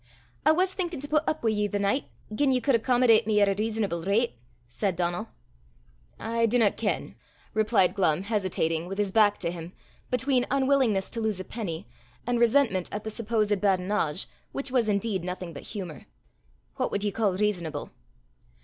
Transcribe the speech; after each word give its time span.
"I 0.47 0.51
was 0.51 0.73
thinkin' 0.73 0.99
to 1.01 1.07
put 1.07 1.23
up 1.27 1.43
wi' 1.43 1.51
ye 1.51 1.67
the 1.67 1.77
nicht, 1.77 2.05
gien 2.35 2.51
ye 2.51 2.59
could 2.59 2.73
accommodate 2.73 3.27
me 3.27 3.39
at 3.39 3.47
a 3.47 3.53
rizzonable 3.53 4.03
rate," 4.03 4.33
said 4.67 4.95
Donal. 4.95 5.29
"I 6.17 6.47
dinna 6.47 6.71
ken," 6.71 7.13
replied 7.53 7.93
Glumm, 7.93 8.23
hesitating, 8.23 8.87
with 8.87 8.97
his 8.97 9.11
back 9.11 9.37
to 9.41 9.51
him, 9.51 9.73
between 10.09 10.47
unwillingness 10.49 11.11
to 11.11 11.21
lose 11.21 11.39
a 11.39 11.43
penny, 11.43 11.87
and 12.25 12.39
resentment 12.39 12.89
at 12.91 13.03
the 13.03 13.11
supposed 13.11 13.61
badinage, 13.61 14.25
which 14.53 14.71
was 14.71 14.89
indeed 14.89 15.23
nothing 15.23 15.53
but 15.53 15.61
humour; 15.69 16.07
"what 16.77 16.89
wad 16.89 17.03
ye 17.03 17.11
ca' 17.11 17.29
rizzonable?" 17.33 17.91